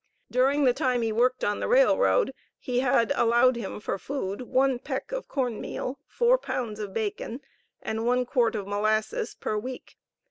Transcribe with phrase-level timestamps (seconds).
[0.31, 4.79] During the time he worked on the railroad he had allowed him for food, one
[4.79, 7.39] peck of corn meal, four pounds of bacon,
[7.83, 9.99] and one quart of molasses per week.